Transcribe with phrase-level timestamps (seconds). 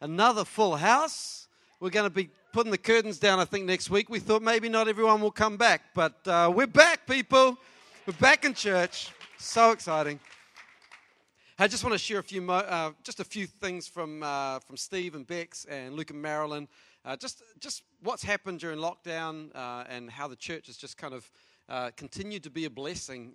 [0.00, 1.48] another full house.
[1.78, 4.08] We're going to be putting the curtains down, I think, next week.
[4.08, 7.56] We thought maybe not everyone will come back, but uh, we're back, people.
[8.06, 9.10] We're back in church.
[9.38, 10.18] So exciting.
[11.58, 14.60] I just want to share a few, mo- uh, just a few things from uh,
[14.60, 16.68] from Steve and Bex and Luke and Marilyn.
[17.04, 21.12] Uh, just just what's happened during lockdown uh, and how the church has just kind
[21.12, 21.30] of
[21.68, 23.32] uh, continued to be a blessing,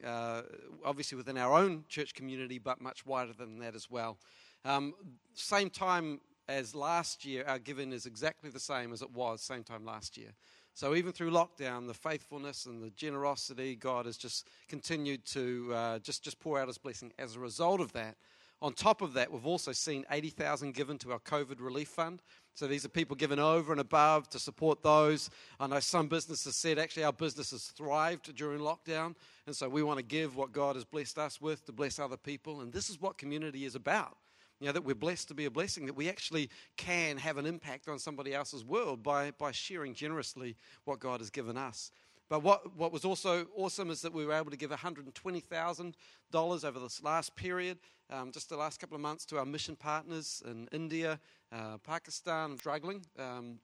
[0.84, 4.18] obviously within our own church community, but much wider than that as well.
[4.66, 4.96] Um,
[5.36, 9.64] same time as last year, our giving is exactly the same as it was same
[9.64, 10.34] time last year.
[10.74, 16.00] So even through lockdown, the faithfulness and the generosity, God has just continued to uh,
[16.00, 17.14] just just pour out His blessing.
[17.18, 18.18] As a result of that,
[18.62, 22.22] on top of that, we've also seen 80,000 given to our COVID relief fund.
[22.56, 25.30] So these are people given over and above to support those.
[25.60, 29.16] I know some businesses said actually our business has thrived during lockdown.
[29.46, 32.18] And so we want to give what God has blessed us with to bless other
[32.18, 32.62] people.
[32.62, 34.18] And this is what community is about.
[34.60, 37.46] You know, that we're blessed to be a blessing, that we actually can have an
[37.46, 41.92] impact on somebody else's world by, by sharing generously what God has given us.
[42.28, 46.80] But what, what was also awesome is that we were able to give $120,000 over
[46.80, 47.78] this last period,
[48.10, 51.20] um, just the last couple of months, to our mission partners in India,
[51.52, 53.06] uh, Pakistan, struggling.
[53.20, 53.60] Um,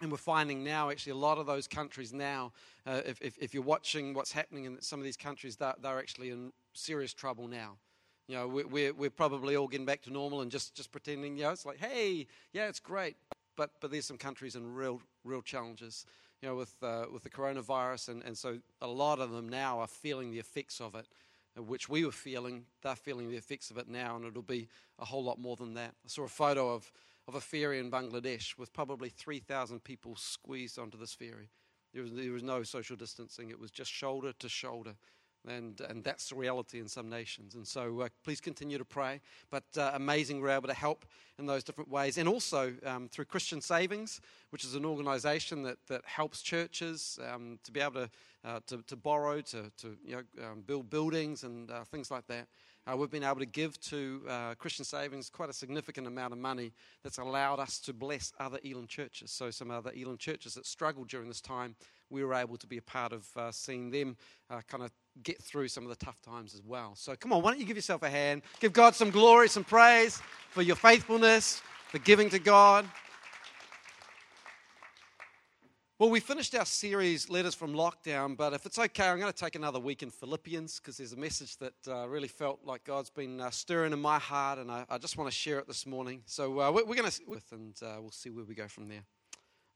[0.00, 2.52] and we're finding now, actually, a lot of those countries now,
[2.86, 5.98] uh, if, if, if, you're watching what's happening in some of these countries, they're, they're
[5.98, 7.76] actually in serious trouble now.
[8.28, 11.44] You know, we're, we're probably all getting back to normal and just, just pretending, you
[11.44, 13.16] know, it's like, hey, yeah, it's great.
[13.56, 16.04] But, but there's some countries in real, real challenges,
[16.42, 18.10] you know, with, uh, with the coronavirus.
[18.10, 21.06] And, and so a lot of them now are feeling the effects of it,
[21.56, 22.66] which we were feeling.
[22.82, 24.68] They're feeling the effects of it now, and it'll be
[24.98, 25.94] a whole lot more than that.
[26.04, 26.92] I saw a photo of
[27.28, 31.50] of a ferry in Bangladesh with probably 3,000 people squeezed onto this ferry.
[31.92, 34.94] There was, there was no social distancing, it was just shoulder to shoulder.
[35.48, 37.54] And, and that's the reality in some nations.
[37.54, 39.20] And so uh, please continue to pray.
[39.50, 41.06] But uh, amazing we're able to help
[41.38, 42.18] in those different ways.
[42.18, 47.58] And also um, through Christian Savings, which is an organization that, that helps churches um,
[47.64, 48.10] to be able to,
[48.44, 52.26] uh, to, to, borrow, to, to you know, um, build buildings and uh, things like
[52.26, 52.48] that.
[52.90, 56.38] Uh, we've been able to give to uh, Christian Savings quite a significant amount of
[56.38, 56.72] money
[57.02, 59.30] that's allowed us to bless other Elim churches.
[59.30, 61.76] So, some other Elim churches that struggled during this time,
[62.10, 64.16] we were able to be a part of uh, seeing them
[64.50, 64.90] uh, kind of
[65.22, 66.94] get through some of the tough times as well.
[66.94, 68.42] So, come on, why don't you give yourself a hand?
[68.60, 70.20] Give God some glory, some praise
[70.50, 72.86] for your faithfulness, for giving to God.
[75.98, 79.36] Well, we finished our series, Letters from Lockdown, but if it's okay, I'm going to
[79.36, 83.10] take another week in Philippians because there's a message that uh, really felt like God's
[83.10, 85.86] been uh, stirring in my heart, and I, I, just want to share it this
[85.86, 86.22] morning.
[86.24, 89.02] So uh, we're, going to, with and uh, we'll see where we go from there.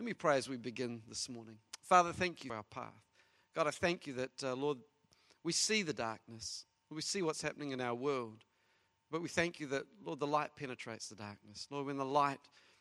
[0.00, 1.58] Let me pray as we begin this morning.
[1.82, 3.04] Father, thank you for our path.
[3.54, 4.78] God, I thank you that, uh, Lord,
[5.44, 8.38] we see the darkness, we see what's happening in our world.
[9.10, 11.66] But we thank you that, Lord, the light penetrates the darkness.
[11.70, 12.40] Lord, when the light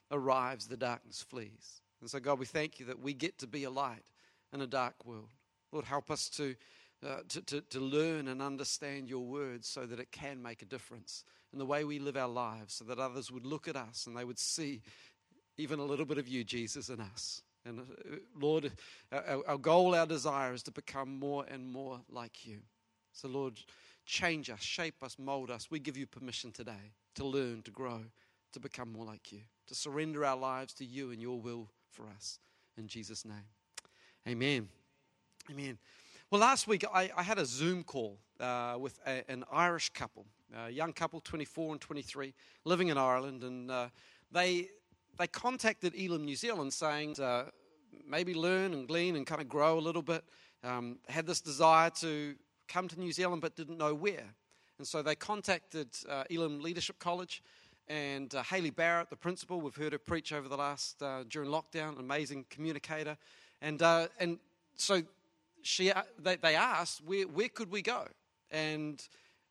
[0.10, 1.82] arrives, the darkness flees.
[2.00, 4.06] And so, God, we thank you that we get to be a light
[4.54, 5.28] in a dark world.
[5.74, 6.56] Lord, help us to,
[7.06, 10.66] uh, to, to, to learn and understand your words so that it can make a
[10.66, 14.08] difference in the way we live our lives, so that others would look at us
[14.08, 14.82] and they would see
[15.60, 17.42] even a little bit of you, Jesus, in us.
[17.66, 18.72] And uh, Lord,
[19.12, 22.60] our, our goal, our desire is to become more and more like you.
[23.14, 23.60] So, Lord,
[24.06, 25.70] change us, shape us, mold us.
[25.70, 28.02] We give you permission today to learn, to grow,
[28.54, 32.08] to become more like you to surrender our lives to you and your will for
[32.08, 32.40] us.
[32.76, 33.46] In Jesus' name.
[34.28, 34.68] Amen.
[35.50, 35.78] Amen.
[36.30, 40.26] Well, last week I, I had a Zoom call uh, with a, an Irish couple,
[40.56, 42.34] a young couple, 24 and 23,
[42.66, 43.90] living in Ireland, and uh,
[44.32, 44.70] they
[45.20, 47.44] they contacted Elim New Zealand saying uh,
[48.08, 50.24] maybe learn and glean and kind of grow a little bit.
[50.64, 52.36] Um, had this desire to
[52.68, 54.26] come to New Zealand but didn't know where,
[54.78, 57.44] and so they contacted uh, Elim Leadership College
[57.90, 61.50] and uh, Haley Barrett, the principal, we've heard her preach over the last uh, during
[61.50, 63.18] lockdown, amazing communicator,
[63.62, 64.38] and uh, and
[64.76, 65.02] so
[65.64, 68.08] she uh, they, they asked where where could we go,
[68.52, 69.02] and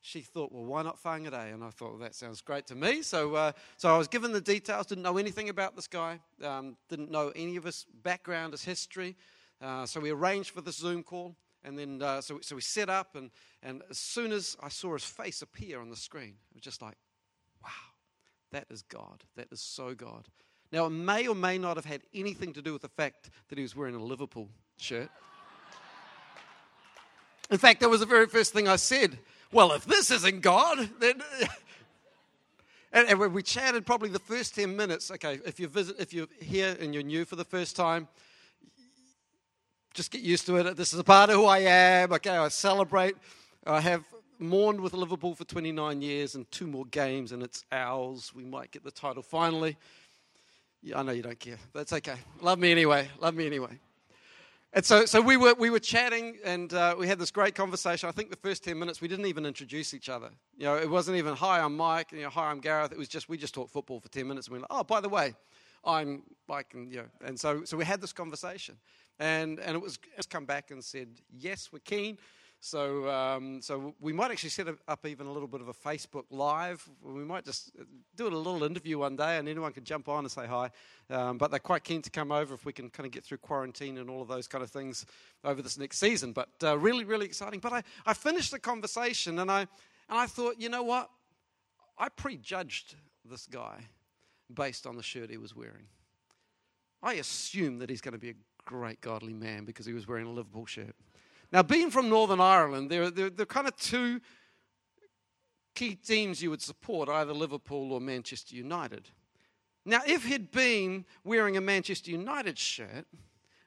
[0.01, 1.53] she thought, well, why not Whangarei?
[1.53, 3.01] And I thought, well, that sounds great to me.
[3.01, 6.77] So, uh, so I was given the details, didn't know anything about this guy, um,
[6.87, 9.15] didn't know any of his background, his history.
[9.61, 11.35] Uh, so we arranged for this Zoom call.
[11.63, 13.31] And then, uh, so, so we set up, and,
[13.61, 16.81] and as soon as I saw his face appear on the screen, it was just
[16.81, 16.95] like,
[17.63, 17.69] wow.
[18.51, 19.23] That is God.
[19.35, 20.27] That is so God.
[20.71, 23.57] Now, it may or may not have had anything to do with the fact that
[23.57, 25.09] he was wearing a Liverpool shirt.
[27.51, 29.19] In fact, that was the very first thing I said.
[29.51, 31.21] Well, if this isn't God, then.
[32.93, 35.09] and, we chatted probably the first 10 minutes.
[35.11, 38.07] Okay, if you visit, if you're here and you're new for the first time,
[39.93, 40.77] just get used to it.
[40.77, 42.13] This is a part of who I am.
[42.13, 43.15] Okay, I celebrate.
[43.65, 44.03] I have
[44.37, 48.31] mourned with Liverpool for 29 years and two more games, and it's ours.
[48.33, 49.77] We might get the title finally.
[50.81, 51.57] Yeah, I know you don't care.
[51.73, 52.15] That's okay.
[52.41, 53.09] Love me anyway.
[53.19, 53.79] Love me anyway.
[54.71, 58.07] And so, so we, were, we were chatting and uh, we had this great conversation.
[58.07, 60.29] I think the first 10 minutes we didn't even introduce each other.
[60.57, 62.91] You know, it wasn't even, hi, I'm Mike, you know, hi, I'm Gareth.
[62.91, 64.83] It was just, we just talked football for 10 minutes and we were like, oh,
[64.83, 65.33] by the way,
[65.83, 66.67] I'm Mike.
[66.75, 68.77] And, you know, and so, so we had this conversation.
[69.17, 72.19] And, and it was it's come back and said, yes, we're keen.
[72.61, 76.25] So, um, so we might actually set up even a little bit of a Facebook
[76.29, 76.87] Live.
[77.01, 77.71] We might just
[78.17, 80.69] do a little interview one day, and anyone can jump on and say hi.
[81.09, 83.37] Um, but they're quite keen to come over if we can kind of get through
[83.37, 85.05] quarantine and all of those kind of things
[85.45, 86.33] over this next season.
[86.33, 87.61] But uh, really, really exciting.
[87.61, 91.09] But I, I finished the conversation, and I and I thought, you know what?
[91.97, 93.85] I prejudged this guy
[94.53, 95.87] based on the shirt he was wearing.
[97.01, 98.35] I assumed that he's going to be a
[98.65, 100.95] great godly man because he was wearing a Liverpool shirt.
[101.51, 104.21] Now, being from Northern Ireland, there, there, there are kind of two
[105.73, 109.09] key teams you would support either Liverpool or Manchester United.
[109.85, 113.07] Now, if he'd been wearing a Manchester United shirt,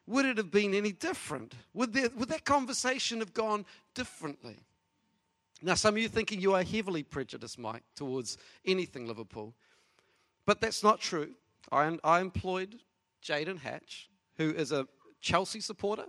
[0.07, 1.55] would it have been any different?
[1.75, 3.65] Would, there, would that conversation have gone
[3.95, 4.59] differently?
[5.63, 9.55] Now, some of you thinking you are heavily prejudiced, Mike, towards anything Liverpool.
[10.45, 11.31] But that's not true.
[11.71, 12.81] I, I employed
[13.25, 14.87] Jaden Hatch, who is a
[15.21, 16.07] Chelsea supporter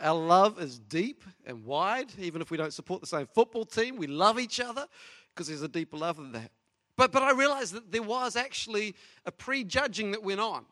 [0.00, 2.08] our love is deep and wide.
[2.18, 4.86] Even if we don't support the same football team, we love each other
[5.34, 6.50] because there's a deeper love than that.
[6.96, 8.94] But, but I realized that there was actually
[9.26, 10.64] a prejudging that went on.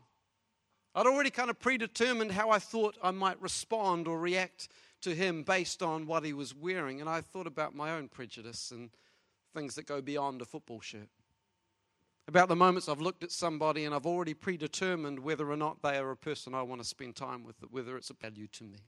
[0.95, 4.69] I'd already kind of predetermined how I thought I might respond or react
[5.01, 7.01] to him based on what he was wearing.
[7.01, 8.91] And I thought about my own prejudice and
[9.55, 11.09] things that go beyond a football shirt.
[12.29, 15.99] About the moments I've looked at somebody and I've already predetermined whether or not they
[15.99, 18.79] are a person I want to spend time with, whether it's a value to me.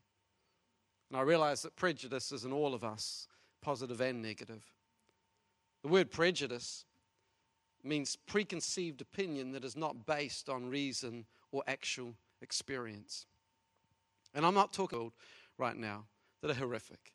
[1.09, 3.27] And I realize that prejudice is in all of us,
[3.61, 4.63] positive and negative.
[5.83, 6.85] The word prejudice
[7.83, 13.27] means preconceived opinion that is not based on reason or actual experience.
[14.33, 15.11] And I'm not talking
[15.57, 16.05] right now
[16.41, 17.13] that are horrific,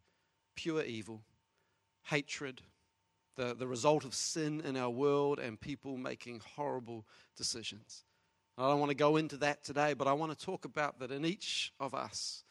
[0.55, 1.23] pure evil,
[2.05, 2.63] hatred,
[3.37, 7.05] the, the result of sin in our world and people making horrible
[7.37, 8.05] decisions.
[8.57, 11.11] I don't want to go into that today, but I want to talk about that
[11.11, 12.45] in each of us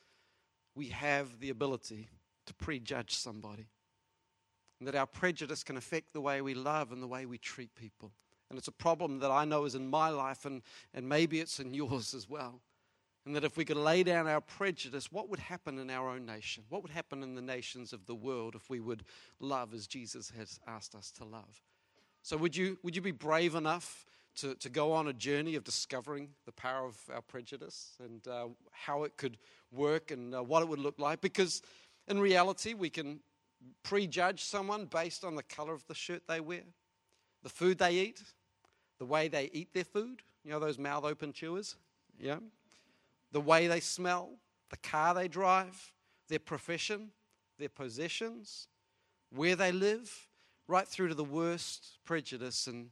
[0.76, 2.10] we have the ability
[2.46, 3.68] to prejudge somebody.
[4.80, 7.76] And that our prejudice can affect the way we love and the way we treat
[7.76, 8.12] people.
[8.50, 10.62] And it's a problem that I know is in my life, and,
[10.94, 12.62] and maybe it's in yours as well.
[13.26, 16.26] And that if we could lay down our prejudice, what would happen in our own
[16.26, 16.64] nation?
[16.70, 19.04] What would happen in the nations of the world if we would
[19.40, 21.62] love as Jesus has asked us to love?
[22.24, 24.06] So, would you, would you be brave enough
[24.42, 28.48] to, to go on a journey of discovering the power of our prejudice and uh,
[28.72, 29.38] how it could
[29.72, 31.22] work and uh, what it would look like.
[31.22, 31.62] Because
[32.08, 33.20] in reality, we can
[33.84, 36.64] prejudge someone based on the color of the shirt they wear,
[37.44, 38.24] the food they eat,
[38.98, 40.22] the way they eat their food.
[40.44, 41.76] You know, those mouth open chewers?
[42.20, 42.38] Yeah.
[43.32, 44.30] The way they smell,
[44.70, 45.92] the car they drive,
[46.30, 47.10] their profession,
[47.58, 48.68] their possessions,
[49.36, 50.28] where they live,
[50.68, 52.90] right through to the worst prejudice and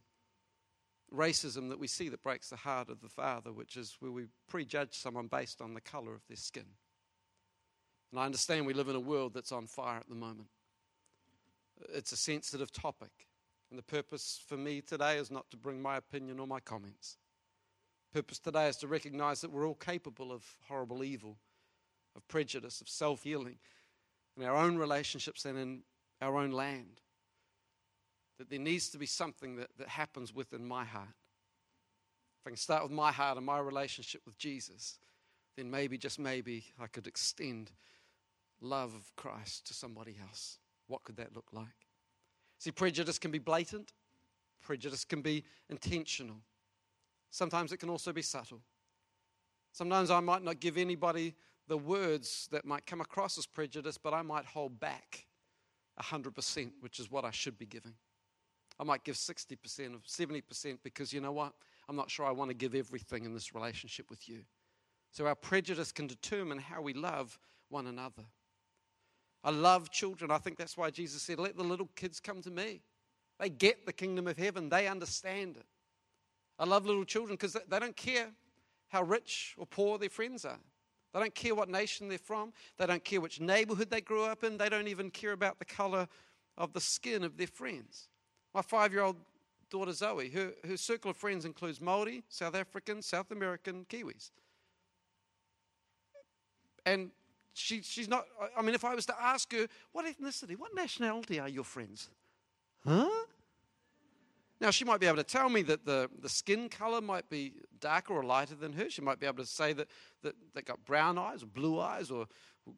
[1.14, 4.26] racism that we see that breaks the heart of the Father, which is where we
[4.48, 6.66] prejudge someone based on the color of their skin.
[8.10, 10.48] And I understand we live in a world that's on fire at the moment.
[11.94, 13.26] It's a sensitive topic.
[13.70, 17.18] And the purpose for me today is not to bring my opinion or my comments.
[18.14, 21.36] Purpose today is to recognize that we're all capable of horrible evil,
[22.16, 23.58] of prejudice, of self healing
[24.38, 25.82] in our own relationships and in
[26.22, 27.02] our own land
[28.38, 31.08] that there needs to be something that, that happens within my heart.
[32.40, 34.98] If I can start with my heart and my relationship with Jesus,
[35.56, 37.72] then maybe, just maybe, I could extend
[38.60, 40.58] love of Christ to somebody else.
[40.86, 41.66] What could that look like?
[42.58, 43.92] See, prejudice can be blatant,
[44.62, 46.36] prejudice can be intentional.
[47.30, 48.60] Sometimes it can also be subtle.
[49.72, 51.34] Sometimes I might not give anybody
[51.68, 55.26] the words that might come across as prejudice, but I might hold back
[56.00, 57.94] 100%, which is what I should be giving.
[58.80, 59.56] I might give 60%
[59.94, 61.52] or 70% because you know what?
[61.88, 64.40] I'm not sure I want to give everything in this relationship with you.
[65.10, 67.38] So our prejudice can determine how we love
[67.70, 68.24] one another.
[69.42, 70.30] I love children.
[70.30, 72.82] I think that's why Jesus said, Let the little kids come to me.
[73.38, 75.66] They get the kingdom of heaven, they understand it.
[76.58, 78.26] I love little children because they don't care
[78.88, 80.58] how rich or poor their friends are.
[81.14, 82.52] They don't care what nation they're from.
[82.76, 84.58] They don't care which neighborhood they grew up in.
[84.58, 86.08] They don't even care about the color
[86.56, 88.08] of the skin of their friends.
[88.54, 89.16] My five year old
[89.70, 94.30] daughter Zoe, her, her circle of friends includes Maori, South African, South American, Kiwis.
[96.86, 97.10] And
[97.52, 98.24] she, she's not,
[98.56, 102.08] I mean, if I was to ask her, what ethnicity, what nationality are your friends?
[102.84, 103.08] Huh?
[104.60, 107.52] Now, she might be able to tell me that the, the skin color might be
[107.80, 108.90] darker or lighter than her.
[108.90, 109.88] She might be able to say that,
[110.22, 112.26] that they got brown eyes or blue eyes or,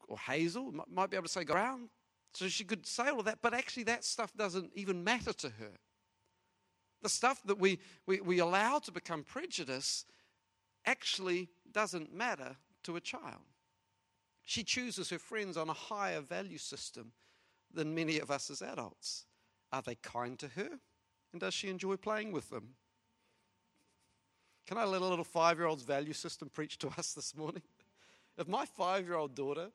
[0.08, 0.74] or hazel.
[0.92, 1.88] Might be able to say brown.
[2.32, 5.48] So she could say all of that, but actually, that stuff doesn't even matter to
[5.48, 5.72] her.
[7.02, 10.04] The stuff that we, we, we allow to become prejudice
[10.86, 13.42] actually doesn't matter to a child.
[14.42, 17.12] She chooses her friends on a higher value system
[17.72, 19.26] than many of us as adults.
[19.72, 20.68] Are they kind to her?
[21.32, 22.74] And does she enjoy playing with them?
[24.66, 27.62] Can I let a little five year old's value system preach to us this morning?
[28.38, 29.70] If my five year old daughter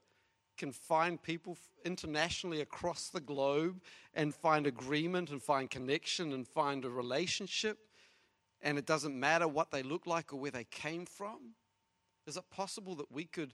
[0.58, 3.82] can find people internationally across the globe
[4.14, 7.78] and find agreement and find connection and find a relationship,
[8.62, 11.56] and it doesn't matter what they look like or where they came from,
[12.28, 13.54] is it possible that we could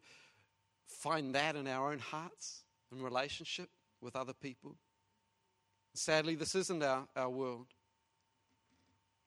[0.88, 3.70] find that in our own hearts in relationship
[4.02, 4.76] with other people?
[5.94, 7.68] Sadly, this isn't our, our world.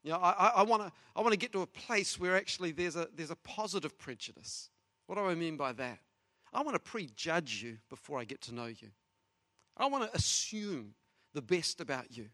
[0.02, 2.96] You know, I, I want to I wanna get to a place where actually there's
[2.96, 4.70] a, there's a positive prejudice.
[5.06, 5.98] What do I mean by that?
[6.54, 8.88] I want to prejudge you before I get to know you.
[9.76, 10.94] I want to assume
[11.34, 12.28] the best about you.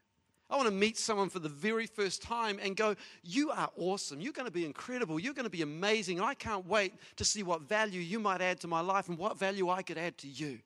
[0.50, 4.20] I want to meet someone for the very first time and go, You are awesome.
[4.20, 5.18] You're going to be incredible.
[5.18, 6.20] You're going to be amazing.
[6.20, 9.38] I can't wait to see what value you might add to my life and what
[9.38, 10.58] value I could add to you.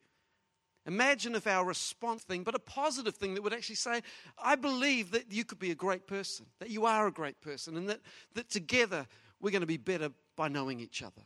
[0.87, 4.03] Imagine if our response thing, but a positive thing that would actually say,
[4.43, 7.77] I believe that you could be a great person, that you are a great person,
[7.77, 8.01] and that,
[8.35, 9.07] that together
[9.41, 11.23] we're going to be better by knowing each other.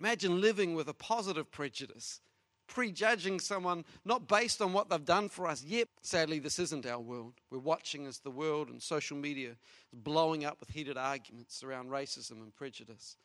[0.00, 2.20] Imagine living with a positive prejudice,
[2.68, 5.64] prejudging someone not based on what they've done for us.
[5.64, 7.34] Yet, sadly, this isn't our world.
[7.50, 11.90] We're watching as the world and social media is blowing up with heated arguments around
[11.90, 13.16] racism and prejudice.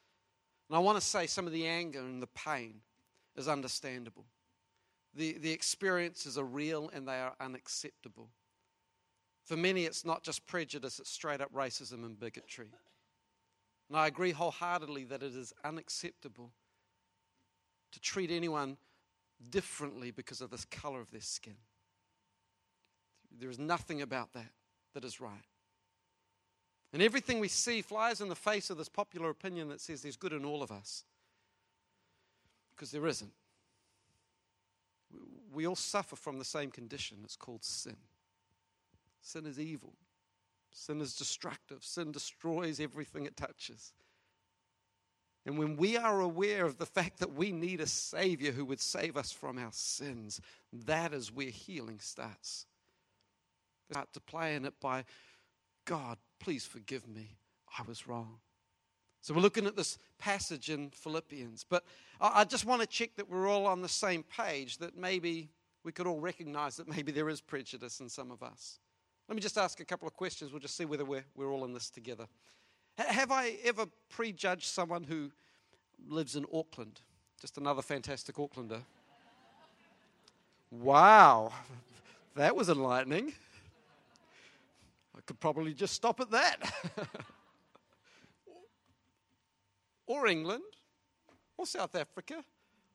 [0.69, 2.81] And I want to say some of the anger and the pain
[3.35, 4.25] is understandable.
[5.13, 8.29] The, the experiences are real and they are unacceptable.
[9.45, 12.69] For many, it's not just prejudice, it's straight up racism and bigotry.
[13.89, 16.51] And I agree wholeheartedly that it is unacceptable
[17.93, 18.77] to treat anyone
[19.49, 21.55] differently because of the color of their skin.
[23.39, 24.51] There is nothing about that
[24.93, 25.45] that is right.
[26.91, 30.15] And everything we see flies in the face of this popular opinion that says there's
[30.15, 31.03] good in all of us.
[32.75, 33.31] Because there isn't.
[35.51, 37.17] We all suffer from the same condition.
[37.23, 37.97] It's called sin.
[39.23, 39.93] Sin is evil,
[40.69, 43.93] sin is destructive, sin destroys everything it touches.
[45.45, 48.79] And when we are aware of the fact that we need a Savior who would
[48.79, 50.39] save us from our sins,
[50.71, 52.65] that is where healing starts.
[53.91, 55.03] Start to play in it by,
[55.85, 57.37] God, please forgive me.
[57.77, 58.37] I was wrong.
[59.21, 61.65] So we're looking at this passage in Philippians.
[61.69, 61.83] But
[62.21, 65.49] I just want to check that we're all on the same page, that maybe
[65.83, 68.79] we could all recognize that maybe there is prejudice in some of us.
[69.27, 70.51] Let me just ask a couple of questions.
[70.51, 72.27] We'll just see whether we're, we're all in this together.
[72.97, 75.31] Have I ever prejudged someone who
[76.07, 77.01] lives in Auckland?
[77.41, 78.81] Just another fantastic Aucklander.
[80.71, 81.51] Wow,
[82.35, 83.33] that was enlightening.
[85.15, 86.57] I could probably just stop at that.
[90.07, 90.63] or England,
[91.57, 92.43] or South Africa,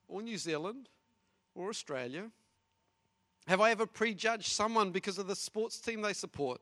[0.09, 0.89] or New Zealand,
[1.55, 2.31] or Australia.
[3.47, 6.61] Have I ever prejudged someone because of the sports team they support?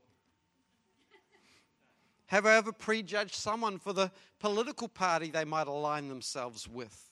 [2.27, 7.11] Have I ever prejudged someone for the political party they might align themselves with?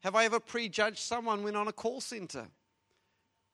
[0.00, 2.48] Have I ever prejudged someone when on a call center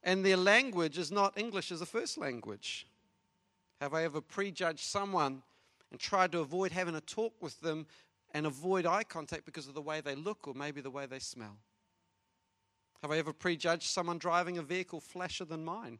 [0.02, 2.86] and their language is not English as a first language?
[3.80, 5.42] Have I ever prejudged someone
[5.90, 7.86] and tried to avoid having a talk with them
[8.32, 11.18] and avoid eye contact because of the way they look or maybe the way they
[11.18, 11.56] smell?
[13.02, 15.98] Have I ever prejudged someone driving a vehicle flasher than mine?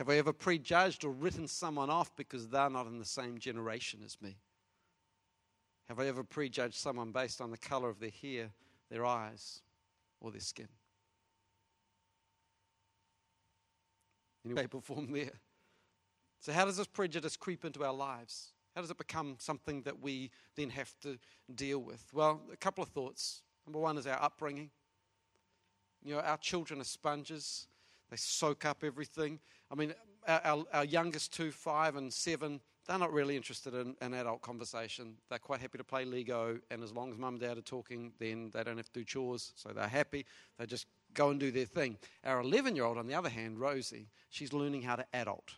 [0.00, 4.00] Have I ever prejudged or written someone off because they're not in the same generation
[4.02, 4.38] as me?
[5.90, 8.48] Have I ever prejudged someone based on the color of their hair,
[8.90, 9.60] their eyes,
[10.18, 10.68] or their skin?
[14.46, 15.32] Any shape or form there.
[16.38, 18.54] So, how does this prejudice creep into our lives?
[18.74, 21.18] How does it become something that we then have to
[21.54, 22.02] deal with?
[22.14, 23.42] Well, a couple of thoughts.
[23.66, 24.70] Number one is our upbringing.
[26.02, 27.66] You know, our children are sponges.
[28.10, 29.38] They soak up everything.
[29.70, 29.94] I mean,
[30.26, 35.14] our, our, youngest two, five and seven, they're not really interested in an adult conversation.
[35.28, 38.12] They're quite happy to play Lego, and as long as mum and dad are talking,
[38.18, 40.26] then they don't have to do chores, so they're happy.
[40.58, 41.96] They just go and do their thing.
[42.24, 45.54] Our 11 year old, on the other hand, Rosie, she's learning how to adult.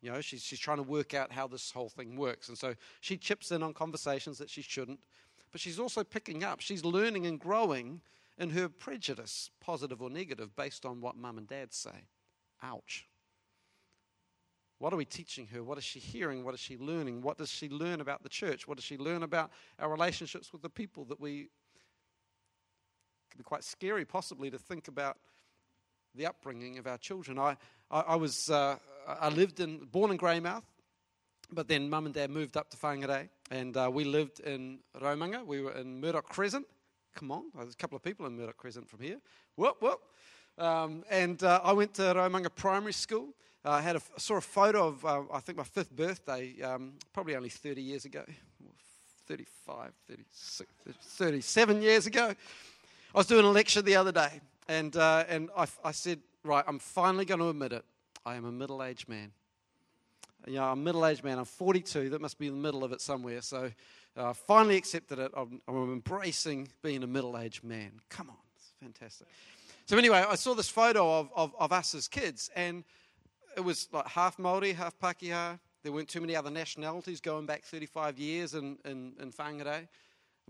[0.00, 2.48] You know, she's, she's trying to work out how this whole thing works.
[2.48, 5.00] And so she chips in on conversations that she shouldn't,
[5.50, 8.00] but she's also picking up, she's learning and growing
[8.38, 12.06] in her prejudice, positive or negative, based on what mum and dad say.
[12.62, 13.06] Ouch.
[14.78, 15.64] What are we teaching her?
[15.64, 16.44] What is she hearing?
[16.44, 17.22] What is she learning?
[17.22, 18.68] What does she learn about the church?
[18.68, 21.40] What does she learn about our relationships with the people that we.
[21.40, 21.48] It
[23.30, 25.18] can be quite scary, possibly, to think about
[26.14, 27.38] the upbringing of our children.
[27.38, 27.56] I,
[27.90, 28.76] I, I was, uh,
[29.06, 30.62] I lived in, born in Greymouth,
[31.50, 35.44] but then mum and dad moved up to Whangarei, and uh, we lived in Raumanga.
[35.44, 36.66] We were in Murdoch Crescent.
[37.14, 39.18] Come on, there's a couple of people in Murdoch Crescent from here.
[39.56, 40.00] Whoop, whoop.
[40.56, 43.28] Um, and uh, I went to Raumanga Primary School.
[43.64, 46.94] Uh, I had a, saw a photo of, uh, I think, my fifth birthday, um,
[47.12, 48.24] probably only 30 years ago,
[49.26, 50.70] 35, 36,
[51.02, 52.34] 37 years ago.
[53.14, 56.64] I was doing a lecture the other day, and, uh, and I, I said, right,
[56.66, 57.84] I'm finally going to admit it.
[58.24, 59.32] I am a middle aged man.
[60.46, 61.38] You know, I'm a middle aged man.
[61.38, 62.10] I'm 42.
[62.10, 63.42] That must be in the middle of it somewhere.
[63.42, 63.70] So
[64.32, 65.32] Finally accepted it.
[65.36, 67.92] I'm, I'm embracing being a middle aged man.
[68.08, 69.28] Come on, it's fantastic.
[69.86, 72.84] So, anyway, I saw this photo of, of, of us as kids, and
[73.56, 75.58] it was like half Māori, half Pakeha.
[75.82, 79.88] There weren't too many other nationalities going back 35 years in, in, in Whangarei.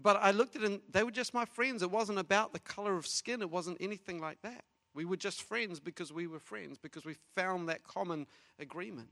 [0.00, 1.82] But I looked at it and they were just my friends.
[1.82, 4.64] It wasn't about the color of skin, it wasn't anything like that.
[4.94, 8.26] We were just friends because we were friends, because we found that common
[8.58, 9.08] agreement.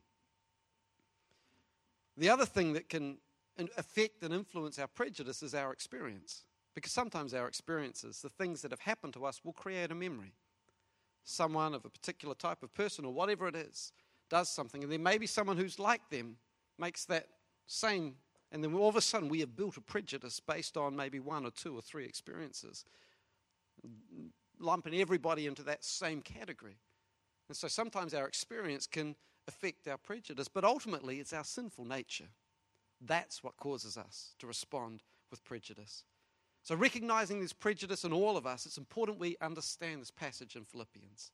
[2.16, 3.18] The other thing that can
[3.76, 6.44] affect and influence our prejudice is our experience.
[6.74, 10.34] Because sometimes our experiences, the things that have happened to us, will create a memory.
[11.24, 13.92] Someone of a particular type of person or whatever it is
[14.28, 16.36] does something, and then maybe someone who's like them
[16.78, 17.28] makes that
[17.66, 18.16] same,
[18.52, 21.46] and then all of a sudden we have built a prejudice based on maybe one
[21.46, 22.84] or two or three experiences,
[24.60, 26.76] lumping everybody into that same category.
[27.48, 29.16] And so sometimes our experience can
[29.48, 32.28] affect our prejudice, but ultimately it's our sinful nature.
[33.00, 36.04] That's what causes us to respond with prejudice.
[36.62, 40.64] So, recognizing this prejudice in all of us, it's important we understand this passage in
[40.64, 41.30] Philippians.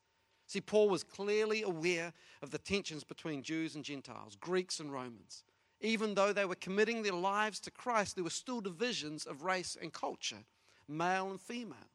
[0.47, 5.45] See, Paul was clearly aware of the tensions between Jews and Gentiles, Greeks and Romans.
[5.81, 9.77] Even though they were committing their lives to Christ, there were still divisions of race
[9.81, 10.45] and culture,
[10.87, 11.91] male and female.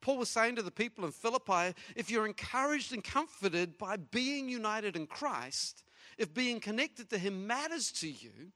[0.00, 4.48] Paul was saying to the people in Philippi if you're encouraged and comforted by being
[4.48, 5.84] united in Christ,
[6.18, 8.52] if being connected to Him matters to you,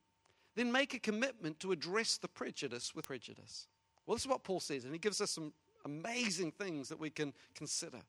[0.56, 3.68] then make a commitment to address the prejudice with prejudice.
[4.06, 5.52] Well, this is what Paul says, and he gives us some
[5.84, 8.00] amazing things that we can consider.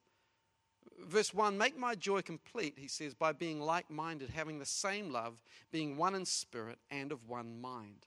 [1.06, 5.12] Verse 1 Make my joy complete, he says, by being like minded, having the same
[5.12, 8.06] love, being one in spirit and of one mind.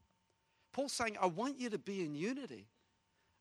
[0.74, 2.68] Paul's saying, I want you to be in unity.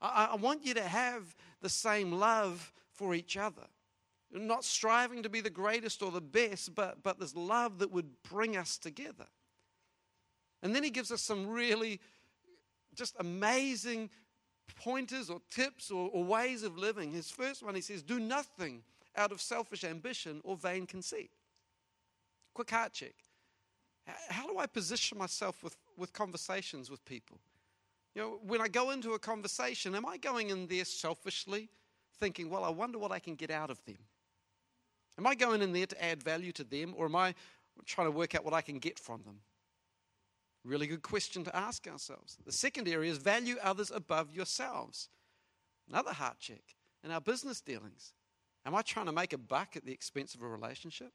[0.01, 3.67] I, I want you to have the same love for each other.
[4.33, 8.23] Not striving to be the greatest or the best, but, but this love that would
[8.23, 9.27] bring us together.
[10.63, 12.01] And then he gives us some really
[12.95, 14.11] just amazing
[14.77, 17.13] pointers or tips or, or ways of living.
[17.13, 18.83] His first one, he says, do nothing
[19.17, 21.31] out of selfish ambition or vain conceit.
[22.55, 23.15] Quick heart check.
[24.29, 27.39] How do I position myself with, with conversations with people?
[28.15, 31.69] You know, when I go into a conversation, am I going in there selfishly,
[32.19, 33.99] thinking, well, I wonder what I can get out of them?
[35.17, 37.35] Am I going in there to add value to them, or am I
[37.87, 39.41] trying to work out what I can get from them?
[40.65, 42.37] Really good question to ask ourselves.
[42.45, 45.09] The second area is value others above yourselves.
[45.89, 46.63] Another heart check
[47.03, 48.13] in our business dealings.
[48.67, 51.13] Am I trying to make a buck at the expense of a relationship?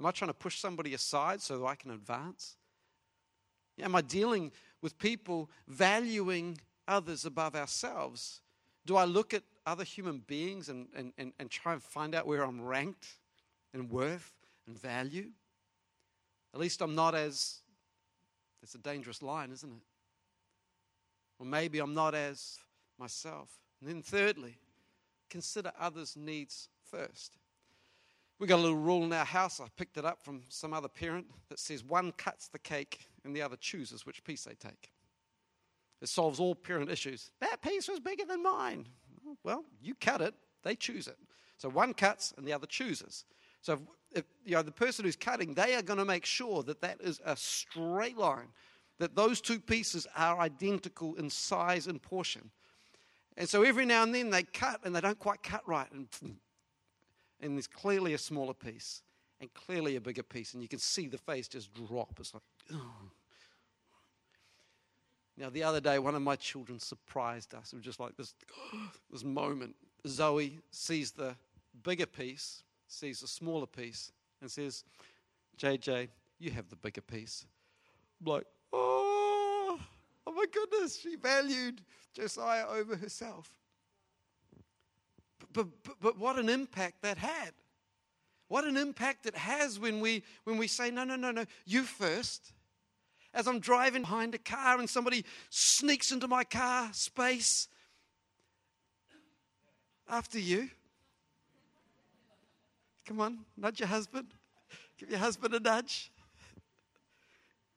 [0.00, 2.56] Am I trying to push somebody aside so that I can advance?
[3.80, 8.40] Am I dealing with people valuing others above ourselves?
[8.86, 12.26] Do I look at other human beings and, and, and, and try and find out
[12.26, 13.06] where I'm ranked
[13.74, 14.32] in worth
[14.66, 15.30] and value?
[16.54, 17.60] At least I'm not as
[18.68, 19.82] that's a dangerous line, isn't it?
[21.38, 22.58] Or maybe I'm not as
[22.98, 23.48] myself.
[23.80, 24.58] And then, thirdly,
[25.30, 27.38] consider others' needs first.
[28.38, 29.58] We've got a little rule in our house.
[29.58, 33.34] I picked it up from some other parent that says one cuts the cake and
[33.34, 34.90] the other chooses which piece they take.
[36.02, 37.30] It solves all parent issues.
[37.40, 38.86] That piece was bigger than mine.
[39.44, 41.16] Well, you cut it, they choose it.
[41.56, 43.24] So one cuts and the other chooses.
[43.62, 43.80] So
[44.12, 47.00] if, you know, the person who's cutting, they are going to make sure that that
[47.00, 48.48] is a straight line,
[48.98, 52.50] that those two pieces are identical in size and portion.
[53.36, 55.90] And so every now and then they cut and they don't quite cut right.
[55.92, 56.08] And,
[57.40, 59.02] and there's clearly a smaller piece
[59.40, 60.54] and clearly a bigger piece.
[60.54, 62.16] And you can see the face just drop.
[62.18, 62.42] It's like,
[65.38, 67.72] Now, the other day, one of my children surprised us.
[67.72, 68.34] It was just like this,
[69.10, 69.76] this moment.
[70.06, 71.36] Zoe sees the
[71.84, 74.84] bigger piece, sees the smaller piece, and says,
[75.58, 77.44] JJ, you have the bigger piece.
[78.20, 79.78] I'm like, oh,
[80.26, 81.80] oh my goodness, she valued
[82.14, 83.50] Josiah over herself.
[85.52, 87.52] But, but, but what an impact that had.
[88.48, 91.82] What an impact it has when we, when we say, no, no, no, no, you
[91.82, 92.52] first.
[93.34, 97.68] As I'm driving behind a car and somebody sneaks into my car space
[100.08, 100.70] after you.
[103.08, 104.26] Come on, nudge your husband.
[104.98, 106.12] Give your husband a nudge.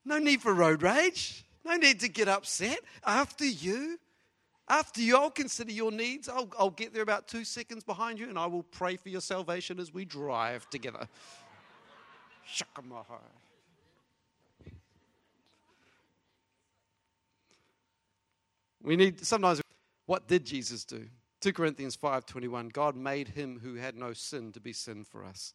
[0.03, 1.45] No need for road rage.
[1.63, 2.79] No need to get upset.
[3.05, 3.97] After you,
[4.67, 6.27] after you, I'll consider your needs.
[6.27, 9.21] I'll, I'll get there about two seconds behind you and I will pray for your
[9.21, 11.07] salvation as we drive together.
[12.45, 13.21] Shakamaha.
[18.83, 19.61] We need sometimes
[20.07, 21.05] what did Jesus do?
[21.41, 25.53] 2 Corinthians 5:21 God made him who had no sin to be sin for us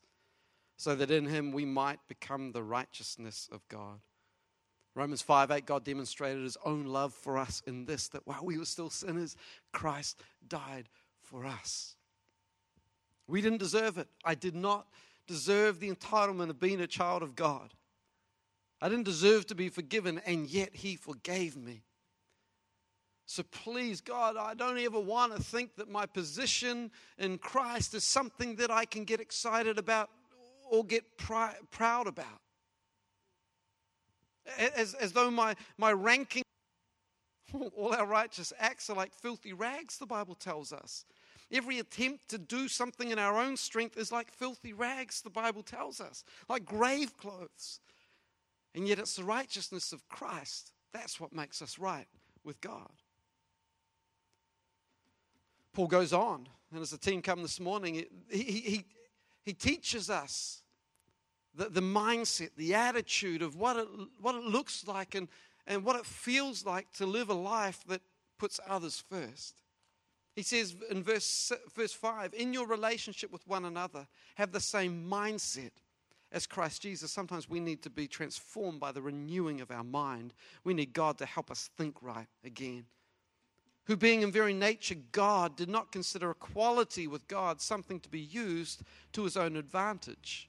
[0.77, 4.01] so that in him we might become the righteousness of God.
[4.95, 8.59] Romans 5 8, God demonstrated his own love for us in this, that while we
[8.59, 9.37] were still sinners,
[9.73, 10.89] Christ died
[11.21, 11.97] for us.
[13.27, 14.09] We didn't deserve it.
[14.25, 14.87] I did not
[15.27, 17.75] deserve the entitlement of being a child of God.
[18.81, 21.83] I didn't deserve to be forgiven, and yet he forgave me.
[23.27, 28.05] So please, God, I don't ever want to think that my position in Christ is
[28.05, 30.11] something that I can get excited about
[30.71, 32.41] or get proud about
[34.77, 36.43] as, as though my, my ranking,
[37.77, 41.05] all our righteous acts are like filthy rags, the Bible tells us.
[41.53, 45.63] Every attempt to do something in our own strength is like filthy rags, the Bible
[45.63, 47.81] tells us, like grave clothes.
[48.75, 50.73] And yet it's the righteousness of Christ.
[50.93, 52.07] That's what makes us right
[52.45, 52.91] with God.
[55.77, 58.85] Paul goes on, and as the team come this morning, he, he,
[59.43, 60.63] he teaches us
[61.55, 63.87] the, the mindset, the attitude of what it,
[64.19, 65.29] what it looks like and,
[65.67, 68.01] and what it feels like to live a life that
[68.39, 69.61] puts others first.
[70.35, 75.07] He says in verse, verse 5 in your relationship with one another, have the same
[75.07, 75.73] mindset
[76.33, 77.13] as Christ Jesus.
[77.13, 80.33] Sometimes we need to be transformed by the renewing of our mind.
[80.65, 82.87] We need God to help us think right again.
[83.87, 88.21] Who, being in very nature God, did not consider equality with God something to be
[88.21, 90.49] used to his own advantage.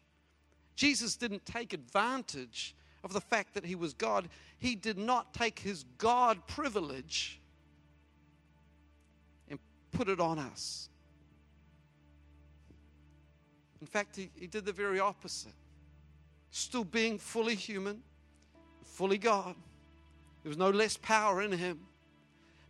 [0.76, 4.28] Jesus didn't take advantage of the fact that he was God.
[4.58, 7.40] He did not take his God privilege
[9.50, 9.60] and
[9.92, 10.90] put it on us.
[13.82, 15.54] In fact, he, he did the very opposite.
[16.50, 18.02] Still being fully human,
[18.84, 19.56] fully God,
[20.42, 21.80] there was no less power in him,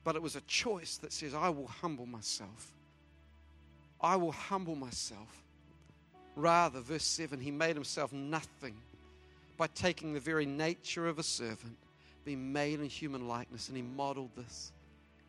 [0.08, 2.72] but it was a choice that says, I will humble myself.
[4.00, 5.44] I will humble myself
[6.38, 8.76] Rather, verse 7, he made himself nothing
[9.58, 11.76] by taking the very nature of a servant,
[12.26, 14.72] being made in human likeness, and he modeled this.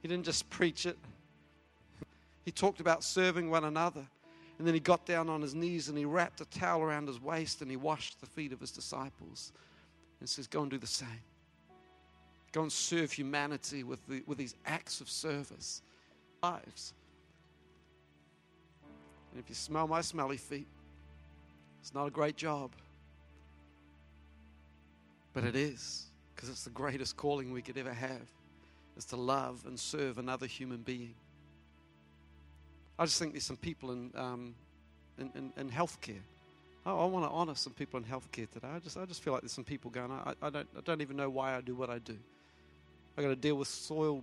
[0.02, 0.98] He didn't just preach it,
[2.44, 4.06] he talked about serving one another.
[4.58, 7.22] And then he got down on his knees and he wrapped a towel around his
[7.22, 9.52] waist and he washed the feet of his disciples
[10.18, 11.22] and says, Go and do the same.
[12.52, 15.82] Go and serve humanity with, the, with these acts of service.
[16.42, 16.94] Lives.
[19.32, 20.68] And if you smell my smelly feet,
[21.80, 22.70] it's not a great job,
[25.32, 28.22] but it is because it's the greatest calling we could ever have
[28.96, 31.14] is to love and serve another human being.
[32.98, 34.54] I just think there's some people in, um,
[35.18, 36.20] in, in, in healthcare.
[36.84, 38.68] Oh, I want to honor some people in healthcare today.
[38.74, 41.00] I just, I just feel like there's some people going, I, I, don't, I don't
[41.00, 42.16] even know why I do what I do.
[43.18, 44.22] I got to deal with soiled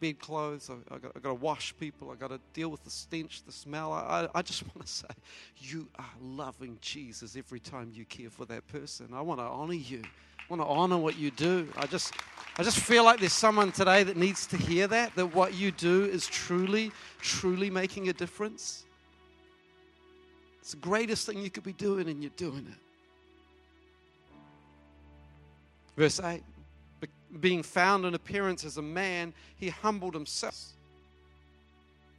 [0.00, 0.70] bedclothes.
[0.70, 2.10] I, I, got, I got to wash people.
[2.10, 3.92] I got to deal with the stench, the smell.
[3.92, 5.06] I, I just want to say,
[5.58, 9.08] you are loving Jesus every time you care for that person.
[9.12, 10.00] I want to honor you.
[10.02, 11.68] I want to honor what you do.
[11.76, 12.14] I just,
[12.56, 15.70] I just feel like there's someone today that needs to hear that, that what you
[15.70, 18.86] do is truly, truly making a difference.
[20.60, 22.78] It's the greatest thing you could be doing, and you're doing it.
[25.94, 26.42] Verse 8
[27.40, 30.72] being found in appearance as a man, he humbled himself.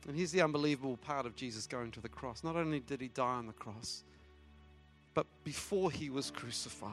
[0.08, 2.44] And here's the unbelievable part of Jesus going to the cross.
[2.44, 4.04] Not only did he die on the cross,
[5.14, 6.92] but before he was crucified,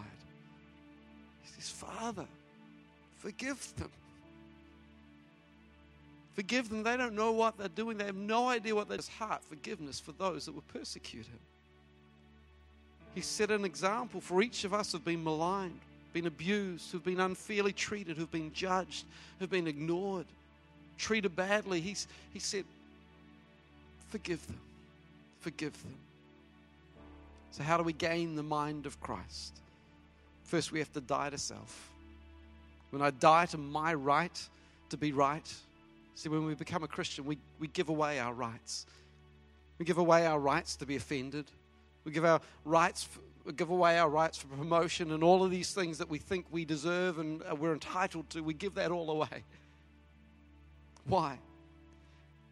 [1.42, 2.26] he says, Father,
[3.18, 3.90] forgive them.
[6.32, 6.82] Forgive them.
[6.82, 7.98] They don't know what they're doing.
[7.98, 11.40] They have no idea what there's heart forgiveness for those that would persecute him.
[13.14, 15.80] He set an example for each of us who have been maligned
[16.12, 19.04] been abused, who've been unfairly treated, who've been judged,
[19.38, 20.26] who've been ignored,
[20.98, 21.80] treated badly.
[21.80, 22.64] He's, he said,
[24.08, 24.60] Forgive them.
[25.40, 25.94] Forgive them.
[27.50, 29.60] So, how do we gain the mind of Christ?
[30.44, 31.90] First, we have to die to self.
[32.90, 34.48] When I die to my right
[34.90, 35.50] to be right,
[36.14, 38.84] see, when we become a Christian, we, we give away our rights.
[39.78, 41.46] We give away our rights to be offended.
[42.04, 43.08] We give our rights,
[43.56, 46.64] give away our rights for promotion and all of these things that we think we
[46.64, 48.42] deserve and uh, we're entitled to.
[48.42, 49.44] We give that all away.
[51.06, 51.38] Why?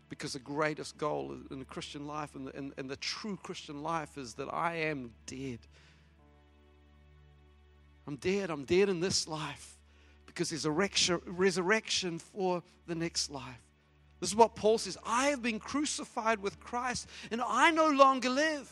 [0.09, 3.83] Because the greatest goal in the Christian life and the, and, and the true Christian
[3.83, 5.61] life is that I am dead.
[8.07, 8.51] I'm dead.
[8.51, 9.77] I'm dead in this life
[10.27, 13.63] because there's a resurrection for the next life.
[14.21, 18.29] This is what Paul says I have been crucified with Christ, and I no longer
[18.29, 18.71] live.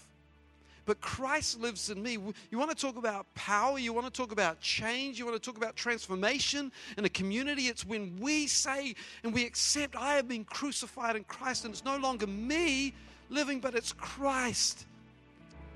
[0.88, 2.16] But Christ lives in me.
[2.50, 3.78] You want to talk about power?
[3.78, 5.18] You want to talk about change?
[5.18, 7.64] You want to talk about transformation in a community?
[7.64, 11.84] It's when we say and we accept, I have been crucified in Christ, and it's
[11.84, 12.94] no longer me
[13.28, 14.86] living, but it's Christ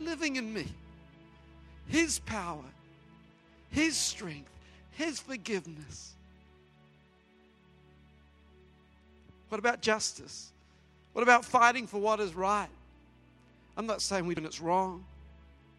[0.00, 0.64] living in me.
[1.88, 2.64] His power,
[3.68, 4.50] His strength,
[4.92, 6.14] His forgiveness.
[9.50, 10.52] What about justice?
[11.12, 12.70] What about fighting for what is right?
[13.76, 15.04] I'm not saying we don't it's wrong.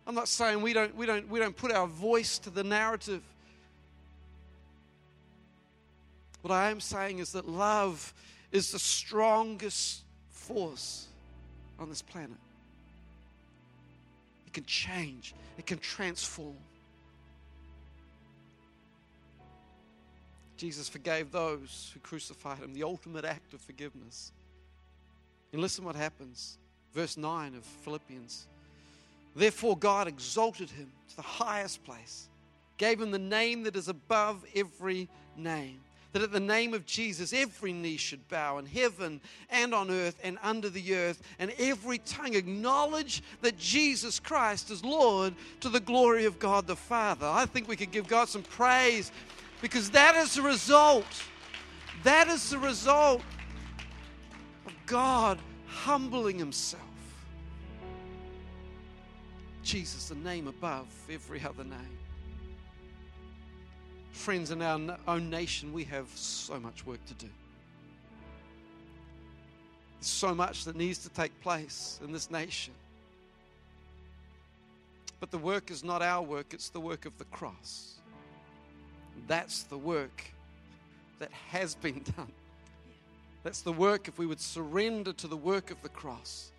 [0.06, 3.22] I'm not saying we don't, we, don't, we don't put our voice to the narrative.
[6.42, 8.14] What I am saying is that love
[8.52, 11.08] is the strongest force
[11.80, 12.38] on this planet.
[14.46, 16.58] It can change, it can transform.
[20.58, 24.32] Jesus forgave those who crucified him, the ultimate act of forgiveness.
[25.52, 26.58] And listen what happens.
[26.94, 28.46] Verse 9 of Philippians.
[29.36, 32.30] Therefore, God exalted him to the highest place,
[32.78, 35.80] gave him the name that is above every name.
[36.12, 40.20] That at the name of Jesus, every knee should bow in heaven and on earth
[40.24, 45.80] and under the earth, and every tongue acknowledge that Jesus Christ is Lord to the
[45.80, 47.26] glory of God the Father.
[47.26, 49.12] I think we could give God some praise
[49.60, 51.24] because that is the result.
[52.04, 53.24] That is the result
[54.68, 55.40] of God
[55.74, 56.82] humbling himself.
[59.64, 61.98] Jesus, the name above every other name.
[64.12, 67.30] Friends, in our own nation, we have so much work to do.
[70.00, 72.74] There's so much that needs to take place in this nation.
[75.20, 77.96] But the work is not our work, it's the work of the cross.
[79.28, 80.24] That's the work
[81.20, 82.32] that has been done.
[83.44, 86.52] That's the work, if we would surrender to the work of the cross,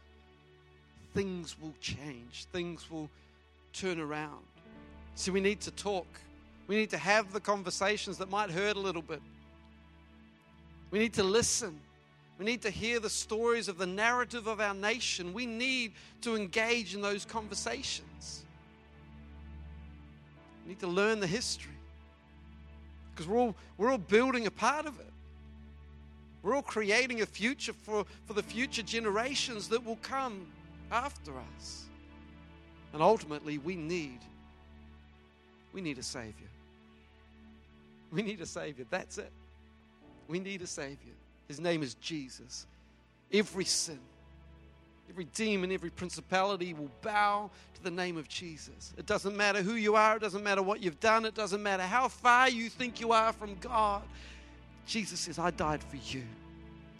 [1.14, 3.08] things will change, things will
[3.72, 4.44] turn around.
[5.14, 6.06] See, we need to talk.
[6.66, 9.22] We need to have the conversations that might hurt a little bit.
[10.90, 11.80] We need to listen.
[12.38, 15.32] We need to hear the stories of the narrative of our nation.
[15.32, 15.92] We need
[16.22, 18.44] to engage in those conversations.
[20.64, 21.70] We need to learn the history
[23.10, 25.13] because we're all, we're all building a part of it.
[26.44, 30.46] We're all creating a future for, for the future generations that will come
[30.92, 31.84] after us.
[32.92, 34.20] And ultimately, we need,
[35.72, 36.48] we need a Savior.
[38.12, 38.84] We need a Savior.
[38.90, 39.32] That's it.
[40.28, 41.14] We need a Savior.
[41.48, 42.66] His name is Jesus.
[43.32, 43.98] Every sin,
[45.08, 48.92] every demon, every principality will bow to the name of Jesus.
[48.98, 51.82] It doesn't matter who you are, it doesn't matter what you've done, it doesn't matter
[51.82, 54.02] how far you think you are from God.
[54.86, 56.22] Jesus says, I died for you.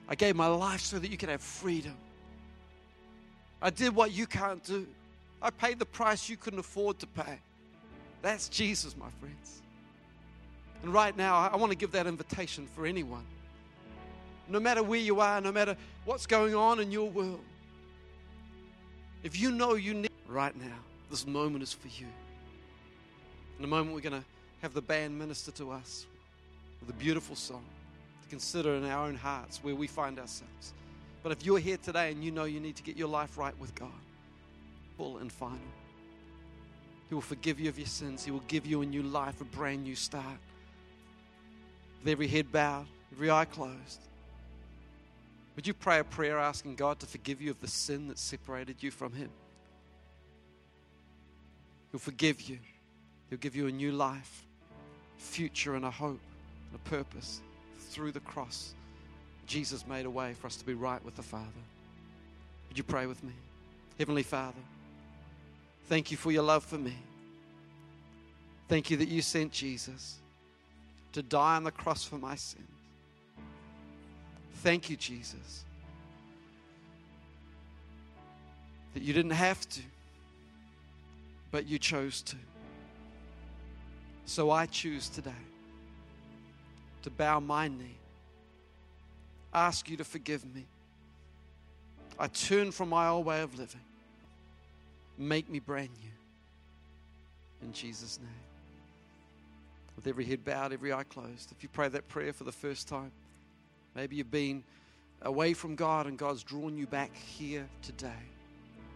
[0.08, 1.96] I gave my life so that you could have freedom.
[3.60, 4.86] I did what you can't do.
[5.40, 7.38] I paid the price you couldn't afford to pay.
[8.22, 9.62] That's Jesus, my friends.
[10.82, 13.24] And right now, I want to give that invitation for anyone.
[14.48, 17.40] No matter where you are, no matter what's going on in your world,
[19.22, 20.76] if you know you need right now,
[21.10, 22.06] this moment is for you.
[23.58, 24.26] In a moment, we're going to
[24.60, 26.06] have the band minister to us
[26.80, 27.64] with a beautiful song
[28.24, 30.72] to consider in our own hearts where we find ourselves.
[31.22, 33.58] But if you're here today and you know you need to get your life right
[33.58, 33.88] with God,
[34.96, 35.58] full and final,
[37.08, 38.24] He will forgive you of your sins.
[38.24, 40.38] He will give you a new life, a brand new start.
[42.00, 44.00] With every head bowed, every eye closed.
[45.56, 48.82] Would you pray a prayer asking God to forgive you of the sin that separated
[48.82, 49.30] you from Him?
[51.90, 52.58] He'll forgive you.
[53.30, 54.44] He'll give you a new life,
[55.16, 56.20] future, and a hope,
[56.70, 57.40] and a purpose
[57.94, 58.74] through the cross.
[59.46, 61.46] Jesus made a way for us to be right with the Father.
[62.68, 63.32] Would you pray with me?
[63.98, 64.58] Heavenly Father,
[65.88, 66.96] thank you for your love for me.
[68.68, 70.16] Thank you that you sent Jesus
[71.12, 72.64] to die on the cross for my sins.
[74.54, 75.64] Thank you, Jesus,
[78.94, 79.80] that you didn't have to,
[81.52, 82.36] but you chose to.
[84.26, 85.30] So I choose today
[87.04, 87.98] to bow my knee,
[89.52, 90.64] ask you to forgive me.
[92.18, 93.80] I turn from my old way of living.
[95.18, 97.66] Make me brand new.
[97.66, 98.28] In Jesus' name.
[99.96, 101.52] With every head bowed, every eye closed.
[101.52, 103.12] If you pray that prayer for the first time,
[103.94, 104.64] maybe you've been
[105.22, 108.08] away from God and God's drawn you back here today.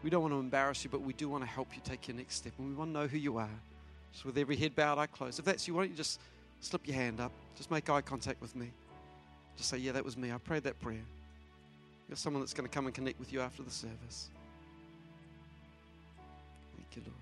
[0.02, 2.16] We don't want to embarrass you, but we do want to help you take your
[2.16, 2.52] next step.
[2.58, 3.60] And we want to know who you are.
[4.12, 5.38] So, with every head bowed, eye closed.
[5.38, 6.20] If that's you, why don't you just
[6.60, 7.32] slip your hand up?
[7.58, 8.70] Just make eye contact with me.
[9.56, 10.30] Just say, Yeah, that was me.
[10.30, 11.04] I prayed that prayer.
[12.08, 14.30] You're someone that's going to come and connect with you after the service.
[16.76, 17.16] Thank you, Lord.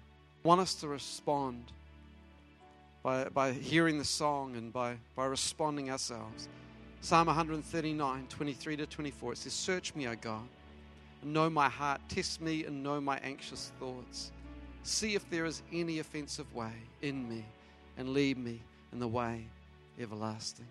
[0.44, 1.72] I want us to respond
[3.02, 6.48] by, by hearing the song and by, by responding ourselves.
[7.00, 10.46] Psalm 139, 23 to 24, it says, Search me, O God,
[11.22, 12.00] and know my heart.
[12.08, 14.32] Test me and know my anxious thoughts.
[14.82, 17.44] See if there is any offensive way in me,
[17.96, 18.60] and lead me
[18.92, 19.46] in the way
[20.00, 20.66] everlasting.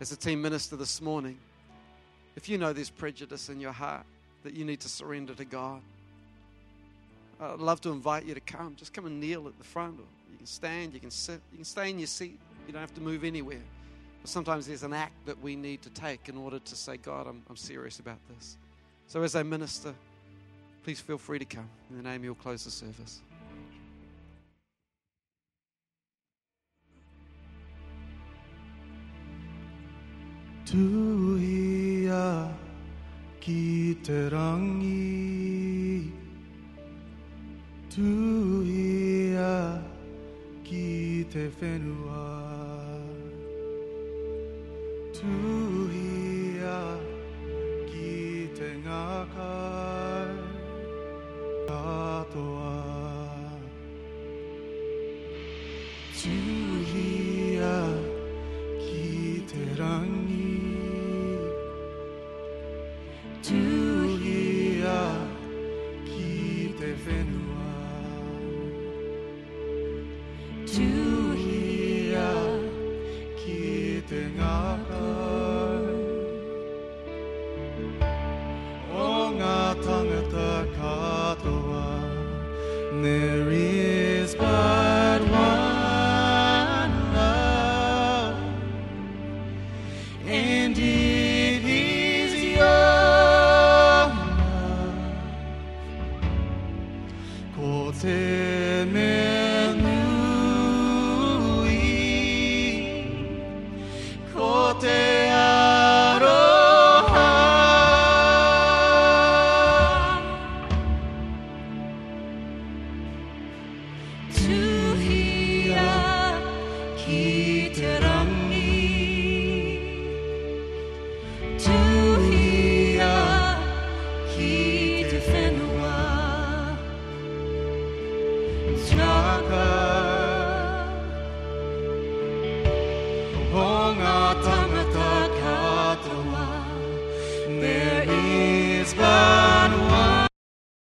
[0.00, 1.38] As a team minister this morning,
[2.36, 4.04] if you know there's prejudice in your heart
[4.42, 5.80] that you need to surrender to God,
[7.40, 8.76] I'd love to invite you to come.
[8.76, 9.98] Just come and kneel at the front.
[9.98, 12.38] Or you can stand, you can sit, you can stay in your seat.
[12.66, 13.62] You don't have to move anywhere.
[14.22, 17.26] But sometimes there's an act that we need to take in order to say, God,
[17.26, 18.56] I'm, I'm serious about this.
[19.06, 19.94] So as I minister,
[20.82, 21.68] please feel free to come.
[21.90, 23.20] In the name, you'll close the service.
[30.66, 32.50] Tu ia
[33.40, 36.10] ki te rangi.
[37.94, 38.10] Tu
[38.66, 39.54] ia
[40.64, 42.26] ki te whenua.
[45.14, 45.36] Tu
[46.02, 46.80] ia
[47.86, 50.46] ki te ngakai
[52.26, 52.65] katoa